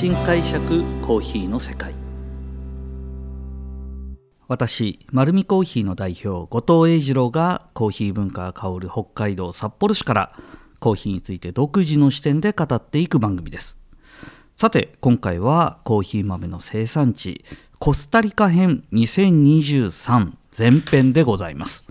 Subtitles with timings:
[0.00, 1.92] 新解釈コーヒーの世界。
[4.48, 10.32] 私丸見コーヒーの代表後藤英二郎がコーヒー文化が香る北海道札幌市から
[10.78, 13.76] コーヒーについて独自の視点で語っていく番組です。
[14.56, 17.44] さて今回はコーヒー豆の生産地
[17.78, 21.84] コスタリカ編2023前編でございます。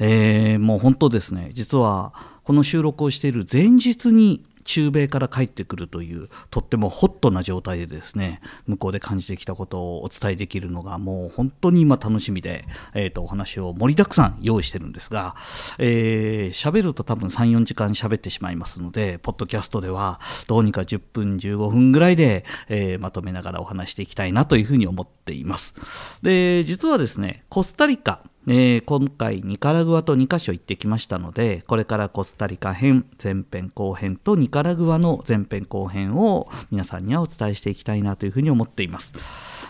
[0.00, 1.50] えー、もう本当ですね。
[1.52, 2.12] 実は
[2.42, 12.64] この収録をしている前日に中米から帰ってくるというとってもホットな状態でですね向こうで感じてきたことをお伝えできるのがもう本当に今楽しみで、
[12.94, 25.74] えーと、お話を盛りだくさん用意してるんですが喋、えー、ると多分34時間喋ってしまいますのでポッドキャストではどうにか10分15分ぐらいで、えー、まとめながらお話していきたいなというふうに思っています。
[26.22, 39.12] で実はですねコスタリカえー、今回ニカラグアと2カ所行ってきましたのでこれからコスタリカ編前編後編とニカラグアの前編後編を皆さんにはお伝えしていきたいなというふうに思っています。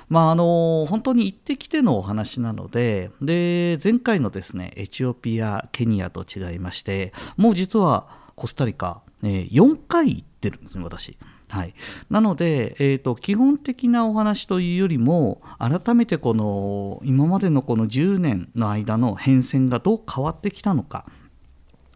[0.09, 11.17] まああの本当に行ってきてのお話なのでで前回のですねエチオピアケニアと違いましてもう実はコスタリカ、えー、4回行ってるんですね私。
[11.51, 11.75] はい、
[12.09, 21.07] なので、えーと、基本的なお話というよりも改めてこの今までのこの10年の間の変遷がどう変わってきたのか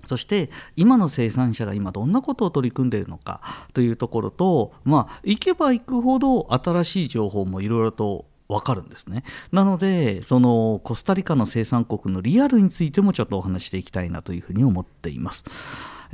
[0.06, 3.40] そして今の生産者が今どんなことを取り組んでいるのか
[3.72, 15.44] というところとまあ行けば行くほど新しい情報もいろいろと分かるんですねなのでそのコスタリカの生産国のリアルについてもちょっとお話していきたいなというふうに思っています。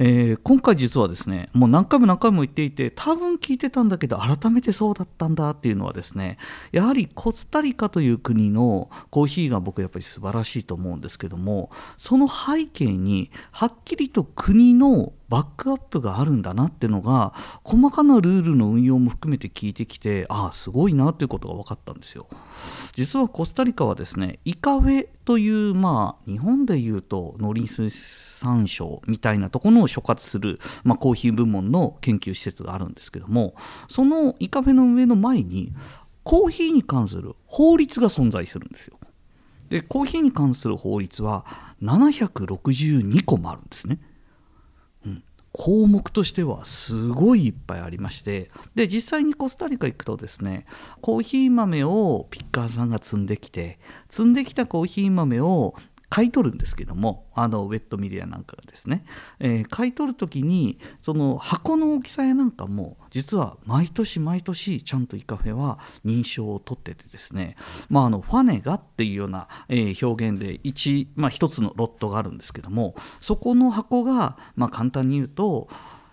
[0.03, 6.39] えー、今回実はですねもう何回も何回も言っていて多分聞いてたんだけど改めてそうだったんだっていうのはですね
[6.73, 22.27] やはりコスタリカという国のコーヒーが僕やっぱり素晴らしいと思うんですけどもその背景にはっきりと国のバックアップがあるんだなっていうのが細かなルールの運用も含めて聞いてきてああすごいなっていうことが分かったんですよ。
[22.95, 33.55] 実はコスタリカはですねイカフェというまあ日本でいうと農林水産省みたいなところを所轄する、まあ、コーヒー部門の研究施設があるんですけども
[33.87, 35.73] そのイカフェの上の前に
[36.25, 38.99] コーヒーに関する法律が存在するんですよ。
[39.69, 41.47] でコーヒーに関する法律は
[41.81, 44.01] 762個もあるんですね。
[45.53, 50.65] 項目としてはすごいいっぱいありましてで実際にコスタリカ行くとですね
[51.01, 53.79] コーヒー豆をピッカーさんが積んできて
[54.09, 55.75] 積んできたコーヒー豆を
[56.11, 59.05] 買い取るんですけどもあのウェットミディアなんかがですね、
[59.39, 67.55] えー、買い取る時にその箱の大きさやなんかも実は毎年毎年ちゃんとイカフェは認証を取っててですね、
[67.89, 75.69] まあ、あのファネガっていうような、え、表現で 1,、まあ、1つのロットがあるんですけどもそこの箱が、まあ、簡単に言うと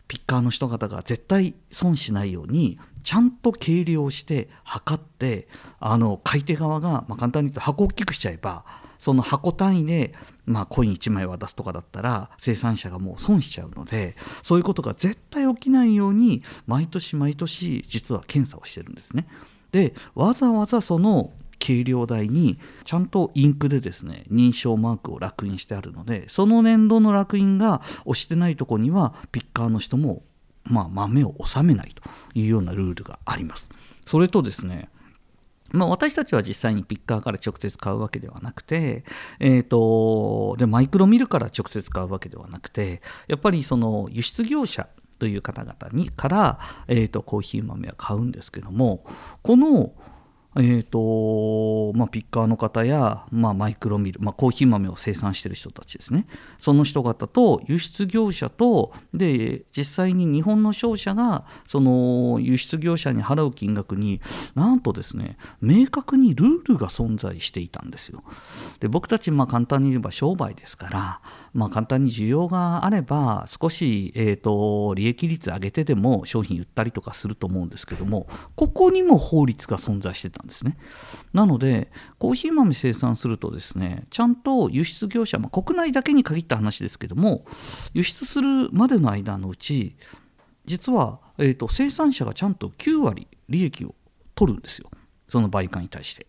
[0.08, 5.48] ピッカーの人方が絶対損しないようにちゃんと計量して測って
[5.80, 8.64] あの買い手側が、まあ、簡単に言うと箱を大きくしちゃえば
[9.00, 10.14] その箱単位で、
[10.46, 19.28] まあ、コイン1枚渡すとかだったら生産者がもう損しちゃうのでそういうことが絶対起きないように毎年毎年実は検査をしてるんですね。
[19.72, 30.24] でわざわざその計量台にちゃんとインクでですね認証マークを烙印してあるのでその年度の烙印が押してないとこにはピッカーの人も、
[30.64, 32.04] まあ、豆を納めないと
[32.36, 33.70] いうようなルールがあります。
[34.06, 34.90] それとですね
[35.72, 39.04] まあ、私たちは実際にピッカーから直接買うわけではなくて、
[39.40, 44.88] えーと、でマイクロミルから直接買うわけではなくてやっぱりその輸出業者
[45.20, 49.04] という方々にから、えーとコーヒー豆は買うんですけども
[49.42, 49.94] この
[50.60, 56.26] えーとまあ、ピッカーの方や、まあ、マイクロミル、まあ、コーヒー豆を生産している人たちですね。
[56.58, 64.20] その人方と輸出業者とで実際に日本の商社がその輸出業者に払う金額に
[64.56, 68.24] なんとですね明確にルールが存在していたんですよ。
[68.80, 71.22] で僕たちまあ簡単に言えば商売ですから、
[71.58, 80.78] まあ、簡単に需要があれば少し、えーと利益率上げてでも商品売ったりとかすると思うんですけどもここにも法律が存在してたんですね。
[81.34, 87.44] なのでコーヒー豆生産するとですねちゃんと輸出業者、まあ、国内だけに限った話ですけども
[87.96, 89.98] 輸出するまでの間のうち
[90.66, 93.96] 実は、えーと、生産者がちゃんと9割利益を
[94.36, 94.92] 取るんですよ
[95.28, 96.28] その売価に対して。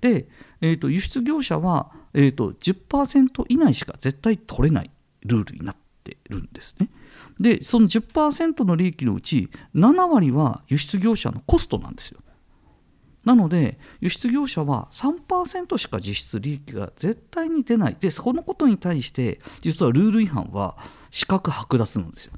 [0.00, 0.28] で、
[0.60, 4.90] えーと、輸出業者は、えーと、10%以内しか絶対取れない
[5.24, 6.88] ルールになっているんですね。
[7.40, 12.20] でその10%の利益のうち7割は輸出業者のコストなんですよ。
[13.24, 20.76] なので輸出業者は3%しか実質利益が絶対に出ないでそのことに対して実はルール違反は
[21.10, 22.32] 資格剥奪なんですよ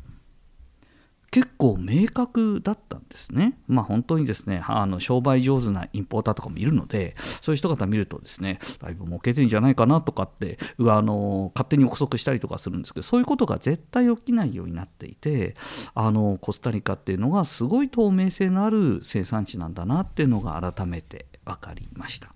[1.30, 3.58] 結構明確だったんですね。
[3.66, 15.54] まあ本当にですね、あの商売上手なインポーターとかもいるので、そういう人方見るとですね、だいぶ儲けてるんじゃないかなとかって、あの勝手に憶測したりとかするんですけど、そういうことが絶対起きないようになっていて、
[15.94, 22.32] あのコスタリカっていうのがすごい透明性のある生産地なんだなっていうのが改めて分かりました。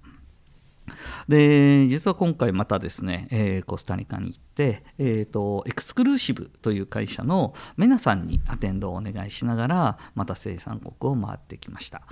[1.28, 12.02] で実は今回またですね、えー、コスタリカに行て、えーと、エクスクルーシブという会社のメナさんにアテンドをお願いしながらまた生産国を回ってきました。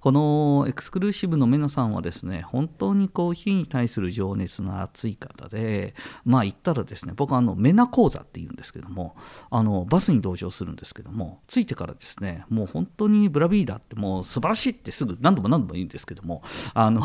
[0.00, 5.94] このエクスクルーシブのメナさんはですね本当にコーヒーに対する情熱の熱い方で
[6.24, 9.16] まあ言ったらですね僕はあのメナ講座っていうんですけども
[9.50, 16.42] あのバスに同乗するんですけども着いてからですねもう本当にブラビーダってもう素晴らしいってすぐ何度も何度も言うんですけども
[16.74, 17.02] あの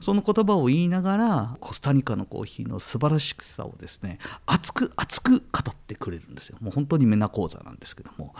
[0.00, 4.09] その言葉を言いながらコスタリカのコーヒーの素晴らしさをですね
[4.46, 6.58] 熱く熱く語ってくれるんですよ。
[6.60, 8.34] もう本当にメナ講座なんですけども。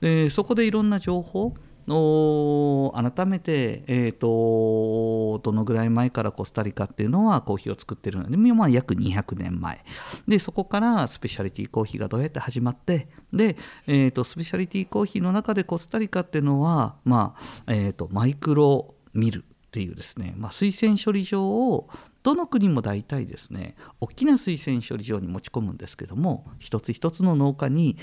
[0.00, 1.54] でそこでいろんな情報
[1.86, 9.84] の改めて、えーと、どのぐらい前からコスタリカっていうのはコーヒーを作ってるので、まあ、約200年前
[10.26, 13.56] でそこからスペシャリティコーヒーがどうやって始まってで、
[13.86, 21.88] えーと、スペシャリティコーヒーの中でコスタリカっていうのは、まあえーと、マイクロミルっていうですね、まあ、水洗処理場を
[22.26, 27.96] どの国も大体ですね大きな水洗処理場に持ち込むんですけども一つ一つの農家に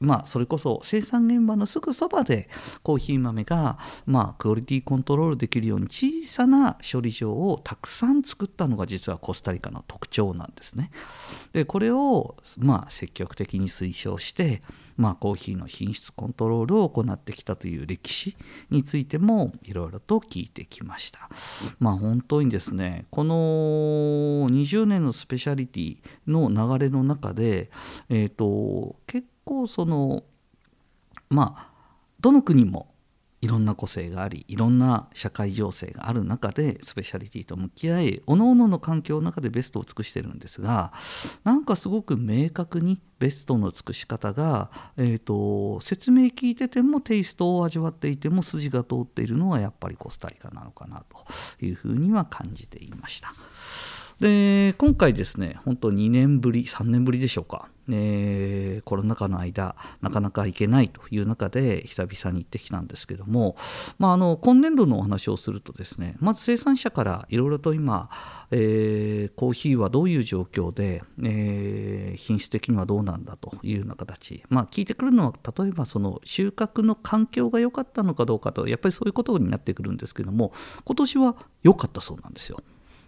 [0.00, 2.48] まあ、それこそ生産現場のすぐそばで
[2.82, 10.90] コーヒー豆が、まあ、クオリティコントロールできるように小さな処理場をたくさん作ったのが実はコスタリカの特徴なんですね。
[11.52, 14.62] でこれを、まあ、積極的に推奨して、
[14.96, 18.36] まあ、コーヒーの品質コントロールを行ってきたという歴史
[18.70, 21.30] についてもいろいろと聞いてきました。
[21.78, 23.34] まあ、本当にですねこの
[24.50, 25.96] 20年のスペシャリティ
[26.26, 27.70] の流れの中で、
[28.10, 30.24] えーと結構構その
[31.30, 31.70] まあ
[32.20, 32.92] どの国も
[33.42, 40.92] いろんな個性がありいろんな社会情勢がある中でスペシャリティと向き合い各々の環境の中でベストを尽くしてるんですが
[41.44, 53.32] なんかすごく明確にベストの尽くし方が、えーと、説明聞いててもテイストを味わっていても筋が通っているのはやっぱりコスタリカなのかなというふうには感じていました。
[54.20, 63.56] で今回ですね本当2年ぶり3年ぶりでしょうか、えー、コロナ禍の間なかなか行けないという中で久々に行ってきたんですけども、
[63.98, 68.08] まあ、あの今年度のお話をするとですねまず生産者からいろいろと今、
[68.50, 80.54] えー、コーヒーはどういう状況で、えー、品質的にはどうなんだというような形、まあ、聞いてくるのは例えばその収穫の環境が良かったのかどうかとやっぱりそういうことになってくるんですけども
[80.86, 82.62] 今年は良かったそうなんですよ。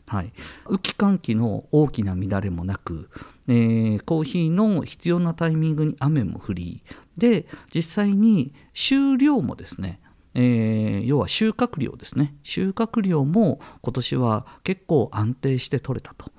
[0.09, 0.33] はい、
[0.67, 3.11] 雨季寒気の大きな乱れもなく、
[3.47, 6.83] えー、コーヒーの必要なタイミングに雨も降り
[7.19, 10.01] で実際に収量もですね
[10.35, 12.37] えー、要は収穫量ですね。
[12.45, 16.31] 収穫量も今年は結構安定して取れたと。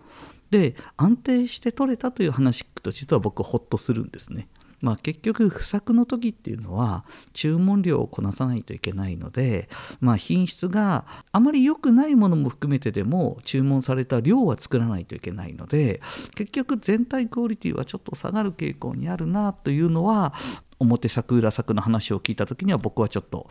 [0.52, 4.48] で安定して取れたという話聞くと実は僕ほっとするんですね。
[4.82, 16.02] まあ、結局不作の時っていうのは注文量をこなさないといけないので、まあ、品質があまり良くないものも含めてでも注文された量は作らないといけないので
[16.36, 20.34] 結局全体クオリティはちょっと下がる傾向にあるなというのは
[20.80, 23.48] 表作裏作の話を聞いた時には僕はちょっと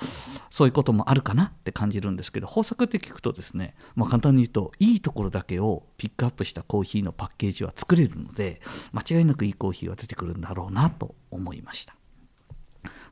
[0.51, 8.61] そういうこともあるかなって感じるんですけど豊作って聞くとですね、まあ、簡単に言うといいところだけをピックアップしたコーヒーのパッケージは作れるので
[8.93, 11.95] 間違いなくいいコーヒーは出てくるんだろうなと思いました。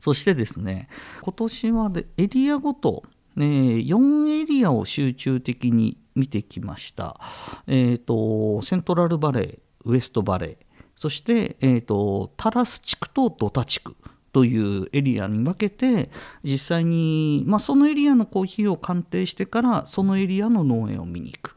[0.00, 0.88] そしてですね
[1.22, 3.02] 今年はでエリアごと
[3.36, 7.20] ね、4エリアを集中的に見てきました。
[7.66, 10.56] え、ー、と、セントラルバレー、ウエストバレー、
[10.96, 13.94] そして、えーと、タラス地区とドタ地区。
[14.36, 16.10] というエリアに分けて
[16.44, 21.56] 実際に、まあ、そのエリアのコーヒーを鑑定してからそのエリアの農園を見に行く。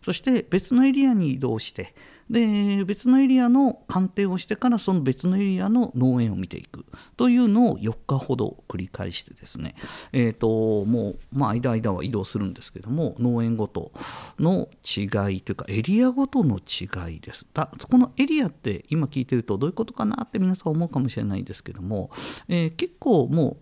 [0.00, 1.92] そして別のエリアに移動して
[2.30, 9.74] で別のエリアの鑑定をしてからその別のエリアの農園を見ていくというのを4日ほど繰り返してですね、
[10.12, 13.90] えーと、もう、まあ、間間は移動するんですけども農園ごと
[14.38, 17.46] の違いというかエリアごとの違いです。
[17.52, 22.10] だこのエリアって今聞いてるとどういうことかなって皆さん思うかもしれないんですけども、
[22.48, 23.56] えー、結構も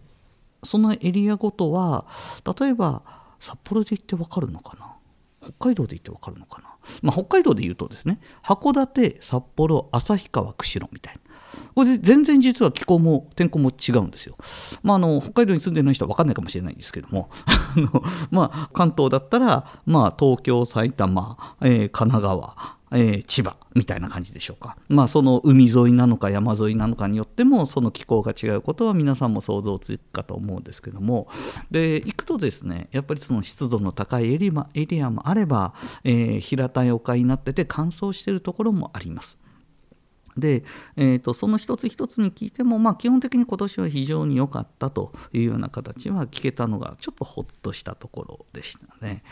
[0.63, 2.07] うそのエリアごとは
[2.59, 3.03] 例えば
[3.41, 4.98] 札幌で行って分かるのかな？
[5.41, 11.21] 北海道で言ってわかるのかな、まあ、北海道で言うとですね函館札幌旭川釧路みたいな。
[11.75, 14.37] これで全然実は気候も天候も違うんですよ。
[14.83, 17.31] まあ、あの北海道に住んでない人は分かんないかもしれないんですけども。
[17.77, 31.29] あの、まあ、関東だったら、まあ、東京埼玉、えー、神奈川えー、千葉みたいな感じでしょうか、まあ、その海沿いなのか山沿いなのかによってもその気候が違うことは皆さんも想像つくかと思うんですけども
[31.71, 39.39] で行くとですねやっぱりその湿度の高いエリアエリアもあれば、えー、平たい丘になってて乾燥しているところもあります。
[40.39, 40.63] で、
[40.97, 49.23] えーと、その一つ一つに聞いても、まあ、基本的に今年は非常に良かったというような形は聞けたのがちょっとほっとしたところでしたね。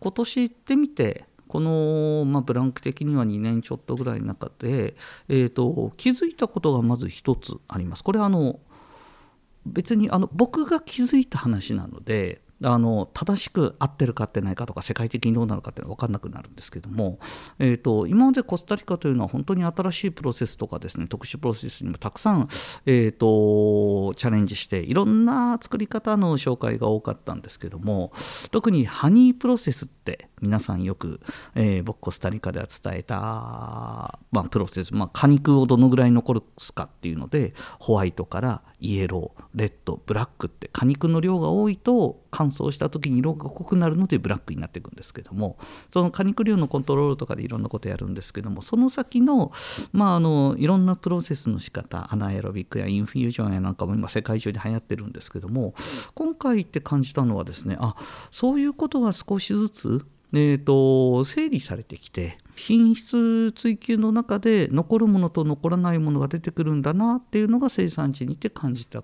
[0.00, 4.96] 今年行ってみてこの、まあ、ブランク的には2年ちょっとぐらいの中で、
[5.28, 8.04] えーと、気づいたことがまず一つあります。
[8.04, 8.60] これはあの
[9.64, 17.18] 別にあの僕が気づいた話なのであの正しく合ってるか合ってないかとか世界的にどうなのかっていうのは分かんなくなるんですけども、
[17.58, 22.48] えーと、今までコスタリカというのは本当に新しいプロセスとかですね特殊プロセスにもたくさん、
[22.86, 28.12] えーと、チャレンジしていろんな作り方の紹介が多かったんですけども
[28.50, 31.20] 特にハニープロセスって皆さんよく、
[31.54, 45.56] えー、僕コスタリカでは伝えた、まあ、プロセス、まあ、果肉をどのぐらい残すかっていうのでホワイトからイエローレッドブラックって果肉の量が多いと乾燥した時に色が濃くなるのでブラックになっていくんですけども
[45.90, 49.52] その果肉量のコントロールとかでいろんなことやるんですけどもその先の,、
[49.92, 55.74] まあ、あのいろんなプロセスの仕方アナエロビックやインフュージョンやなんかも今世界中で流行ってるんですけども
[56.14, 57.96] 今回って感じたのはですねあ
[58.30, 60.06] そういうことが少しずつ
[60.38, 69.02] えーと、整理されてきて品質追求の中で残るものと残らないものが出てくるんだなっていうのが生産地にて感じた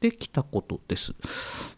[0.00, 1.14] てきたことです。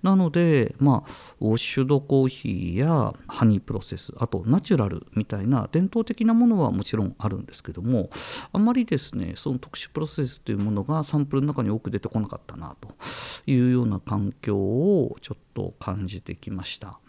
[0.03, 1.11] なので、まあ、
[1.41, 8.09] ウォッシュドコーヒーやハニープロセス、あとナチュラルみたいな伝統的なものはもちろんあるんですけども、
[8.53, 12.95] あまりですね、その特殊プロセスというものがサンプルの中に多く出てこなかったなと
[13.47, 17.01] いうような環境をちょっと感じてきました。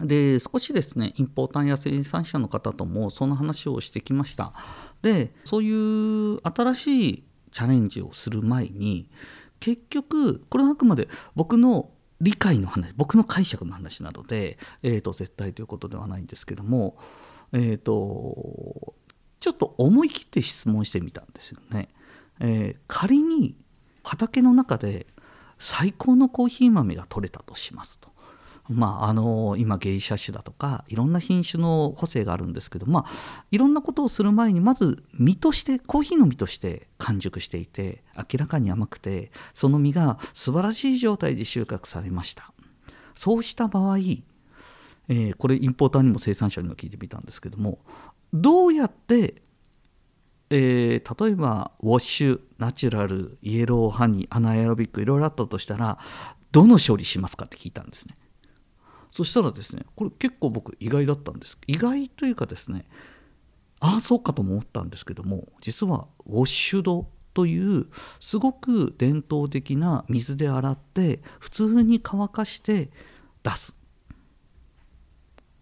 [0.00, 4.52] で少しですねインポーターや生産者の方ともその話をしてきました
[5.02, 9.08] でそういう新しいチャレンジをする前に
[9.58, 11.90] 結局これはあくまで僕の
[12.20, 16.98] 理解の話僕の解釈の話なので、えーと、絶対ということではないんですけども、
[17.52, 18.94] えーと、
[19.40, 21.88] ちょっと思い切って質問してみたんですよね。
[22.40, 23.56] えー、仮に
[24.04, 25.06] 畑の中で
[25.58, 28.10] 最高のコーヒー豆が取れたとしますと。
[28.68, 42.52] まあ、あの今芸者種だとかいろんな品種の個性があるんですけど、まあ、いろんなことをする前にまず実としてコーヒーの実として完熟していて明らかに甘くてその実が素晴らしい状態で収穫されました。
[43.14, 47.80] そうした場合、えー、これインポーターにも生産者にも聞いてみたんですけども
[48.32, 49.42] どうやって
[50.50, 55.98] えー、例えばウォッシュナチュラルイエローハニーアナエロビックいろいろあったとしたら
[56.50, 58.14] どの処理しますかって聞いたんですね。
[59.12, 61.58] そしたらですねこれ結構僕意外だったんです。
[61.66, 62.84] 意外というかですね
[63.80, 67.86] ああそうかと思ったんですけども実はウォッシュドという
[68.20, 72.90] すごく伝統的な水で洗って普通に乾かして
[73.42, 73.74] 出す。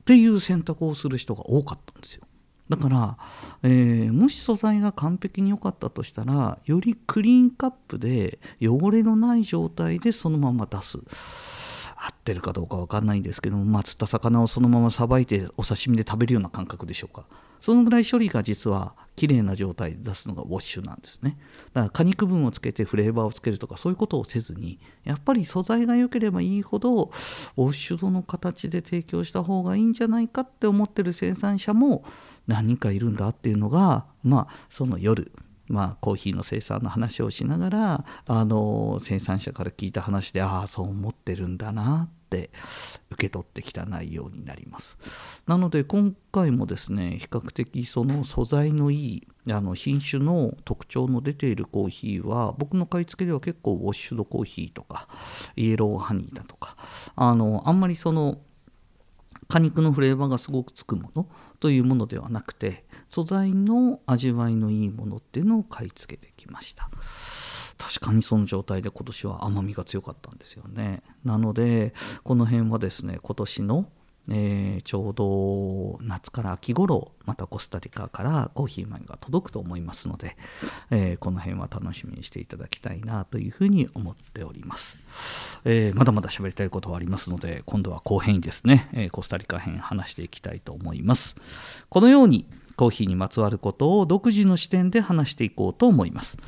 [0.01, 2.25] っていう選択をする人が多かったんですよ。
[2.71, 3.19] だから、
[3.63, 10.99] えー、もし素材が完璧に良かったとしたらよりクリーンカップで汚れのない状態でそのまま出す。
[12.29, 17.25] ってるかどうか分かんないんですけども、まあ、釣った魚をそのままさばいてお刺身で食べるような感覚でしょうか。
[17.61, 21.39] そのぐらい処理が実は綺麗な状態で出すのがウォッシュなんですね。
[21.73, 27.11] だから果肉分をつけてフレーバーをつけるとかそういうことをせずにやっぱり素材が良ければいいほどウォ
[27.57, 32.05] ッシュドの形で提供した方がいいんじゃないかって思ってる生産者も
[32.47, 35.33] 何人かいるんだっていうのがまあその夜
[35.69, 42.51] まあ、コーヒーの生産の話をしながらあの生産者から聞いた話でああそう思ってるんだなって
[43.11, 44.99] 受け取ってきた内容になります。
[45.47, 55.09] なので今回もですね比較的その素材のいいあの品種の特徴の出ているコーヒーは僕の買い付けでは結構ウォッシュドコーヒーとか
[55.57, 56.77] イエローハニーだとか
[57.17, 58.39] あのあんまりその
[59.49, 61.27] 果肉のフレーバーがすごくつくもの
[61.61, 66.91] というものではなくて素材の味わいのいいものっていうのを買い付けてきました。
[67.79, 71.03] 確かにその状態で今年は甘みが強かったんですよね。
[71.25, 71.95] なので
[72.25, 73.89] この辺はですね今年の
[74.31, 80.37] えー、ちょうど夏から秋頃またコスタリカからコーヒー豆が届くと思いますので、
[80.91, 84.99] えー、この辺は楽しみにしていただきたいなというふうに思っております、
[85.65, 91.37] えー、まだまだ喋りたいことはありますので今度は後編ですね、えコスタリカ編話していきたいと思います。
[91.89, 92.45] このように
[92.77, 96.39] コーヒーにまつわることを独自の視点で話していこうと思います。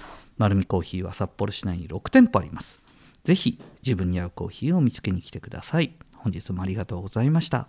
[0.40, 2.80] 丸るコーヒーは札幌市内に6店舗あります
[3.24, 7.68] ぜひ自分に合うコーヒーを見つけに来てください本日もありがとうございました。